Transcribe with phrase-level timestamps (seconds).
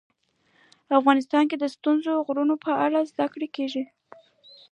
[0.99, 3.83] افغانستان کې د ستوني غرونه په اړه زده کړه کېږي.